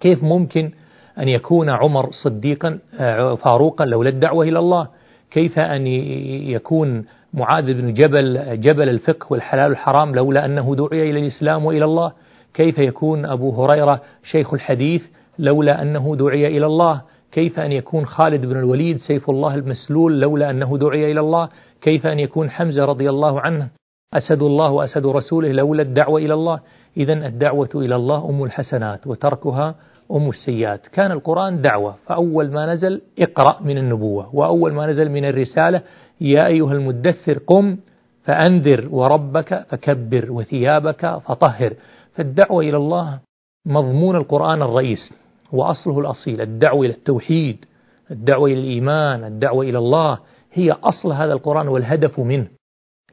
[0.00, 0.70] كيف ممكن
[1.18, 4.88] أن يكون عمر صديقا آه، فاروقا لولا الدعوة إلى الله؟
[5.32, 11.64] كيف أن يكون معاذ بن جبل جبل الفقه والحلال والحرام لولا أنه دعي إلى الإسلام
[11.64, 12.12] وإلى الله؟
[12.54, 15.02] كيف يكون أبو هريرة شيخ الحديث
[15.38, 20.50] لولا أنه دعي إلى الله؟ كيف أن يكون خالد بن الوليد سيف الله المسلول لولا
[20.50, 21.48] أنه دعي إلى الله؟
[21.80, 23.68] كيف أن يكون حمزة رضي الله عنه
[24.14, 26.60] أسد الله وأسد رسوله لولا الدعوة إلى الله؟
[26.96, 29.74] إذا الدعوة إلى الله أم الحسنات وتركها
[30.12, 35.24] أم السيئات كان القرآن دعوة فأول ما نزل اقرأ من النبوة وأول ما نزل من
[35.24, 35.82] الرسالة
[36.20, 37.76] يا أيها المدثر قم
[38.22, 41.74] فأنذر وربك فكبر وثيابك فطهر.
[42.14, 43.18] فالدعوة إلى الله
[43.66, 45.12] مضمون القرآن الرئيس
[45.52, 47.64] وأصله الأصيل الدعوة إلى التوحيد
[48.10, 50.18] الدعوة إلى الإيمان الدعوة إلى الله
[50.52, 52.46] هي أصل هذا القرآن والهدف منه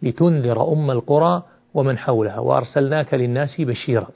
[0.01, 2.39] لتنذر أم القرى ومن حولها.
[2.39, 4.07] وأرسلناك للناس بشيرا.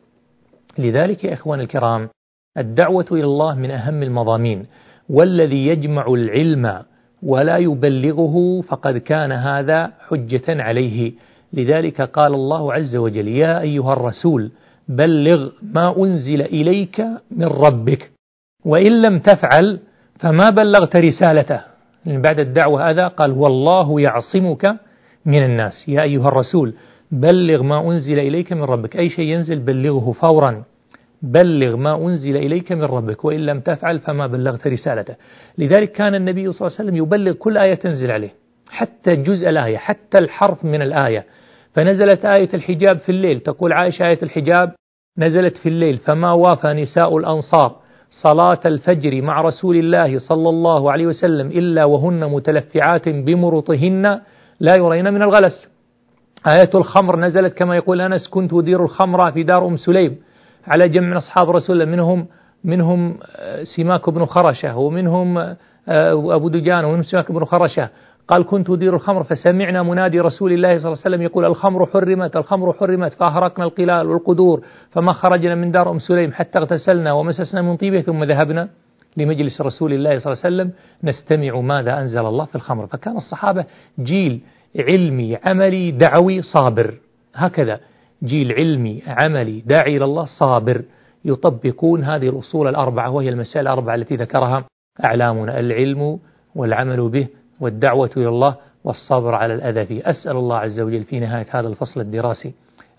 [0.77, 2.09] لذلك يا إخوان الكرام
[2.57, 4.65] الدعوة إلى الله من أهم المضامين
[5.09, 6.83] والذي يجمع العلم
[7.23, 11.11] ولا يبلغه فقد كان هذا حجة عليه.
[11.53, 14.51] لذلك قال الله عز وجل يا أيها الرسول
[14.87, 18.11] بلغ ما أنزل إليك من ربك
[18.65, 19.79] وإن لم تفعل
[20.19, 21.61] فما بلغت رسالته.
[22.05, 24.65] من بعد الدعوة هذا قال والله يعصمك
[25.25, 25.73] من الناس.
[25.87, 26.73] يا أيها الرسول
[27.11, 30.63] بلغ ما أنزل إليك من ربك أي شيء ينزل بلغه فورا.
[31.23, 35.15] بلغ ما أنزل إليك من ربك وإن لم تفعل فما بلغت رسالته.
[35.57, 38.33] لذلك كان النبي صلى الله عليه وسلم يبلغ كل آية تنزل عليه
[38.69, 41.25] حتى جزء الآية حتى الحرف من الآية.
[41.73, 44.71] فنزلت آية الحجاب في الليل تقول عائشة آية الحجاب
[45.17, 47.75] نزلت في الليل فما وافى نساء الأنصار
[48.23, 54.21] صلاة الفجر مع رسول الله صلى الله عليه وسلم إلا وهن متلفعات بمرطهن
[54.59, 55.67] لا يرين من الغلس.
[56.47, 60.17] آية الخمر نزلت كما يقول أنس كنت أدير الخمر في دار أم سليم.
[60.67, 62.27] على جمع من أصحاب رسول الله منهم
[62.63, 65.55] منهم آه، سماك بن خرشة ومنهم آه،
[66.35, 67.89] أبو دجان ومنهم سماك بن خرشة.
[68.27, 72.35] قال كنت أدير الخمر فسمعنا منادي رسول الله صلى الله عليه وسلم يقول الخمر حرمت
[72.35, 77.77] الخمر حرمت فأهرقنا القلال والقدور فما خرجنا من دار أم سليم حتى اغتسلنا ومسسنا من
[77.77, 78.69] طيبة ثم ذهبنا
[79.17, 80.71] لمجلس رسول الله صلى الله عليه وسلم.
[81.03, 82.87] نستمع ماذا أنزل الله في الخمر.
[82.87, 83.65] فكان الصحابة
[83.99, 84.41] جيل
[84.79, 86.93] علمي عملي دعوي صابر.
[87.35, 87.79] هكذا.
[88.23, 90.81] جيل علمي عملي داعي إلى الله صابر
[91.25, 94.65] يطبقون هذه الأصول الأربعة وهي المسائل الأربعة التي ذكرها
[95.05, 96.19] أعلامنا العلم
[96.55, 97.27] والعمل به
[97.59, 100.09] والدعوة إلى الله والصبر على الأذى فيه.
[100.09, 102.53] أسأل الله عز وجل في نهاية هذا الفصل الدراسي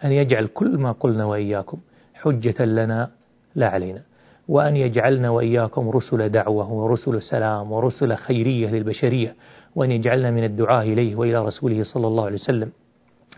[0.05, 1.79] أن يجعل كل ما قلنا وإياكم
[2.15, 3.11] حجة لنا
[3.55, 4.01] لا علينا
[4.49, 9.35] وأن يجعلنا وإياكم رسل دعوة ورسل سلام ورسل خيرية للبشرية
[9.75, 12.71] وأن يجعلنا من الدعاء إليه وإلى رسوله صلى الله عليه وسلم.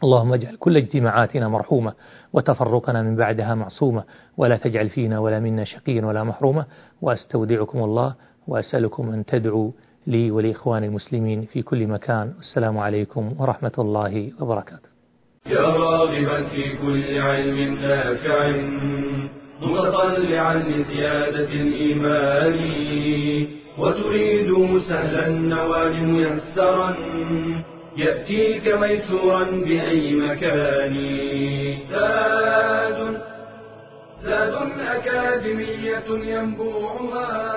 [0.04, 1.92] اللهم اجعل كل اجتماعاتنا مرحومة
[2.32, 4.04] وتفرقنا من بعدها معصومة
[4.36, 6.66] ولا تجعل فينا ولا منا شقيا ولا محرومة
[7.02, 8.14] وأستودعكم الله
[8.48, 9.70] وأسألكم أن تدعوا
[10.06, 12.32] لي ولإخوان المسلمين في كل مكان.
[12.38, 14.88] السلام عليكم ورحمة الله وبركاته.
[15.46, 18.56] يا راغبا في كل علم نافع
[19.62, 22.58] متطلعا لزيادة الإيمان.
[23.78, 26.96] وتريد سهلا النوال ميسرا.
[27.96, 30.96] يأتيك ميسورا بأي مكان
[31.90, 33.20] زاد
[34.22, 37.56] زاد أكاديمية ينبوعها.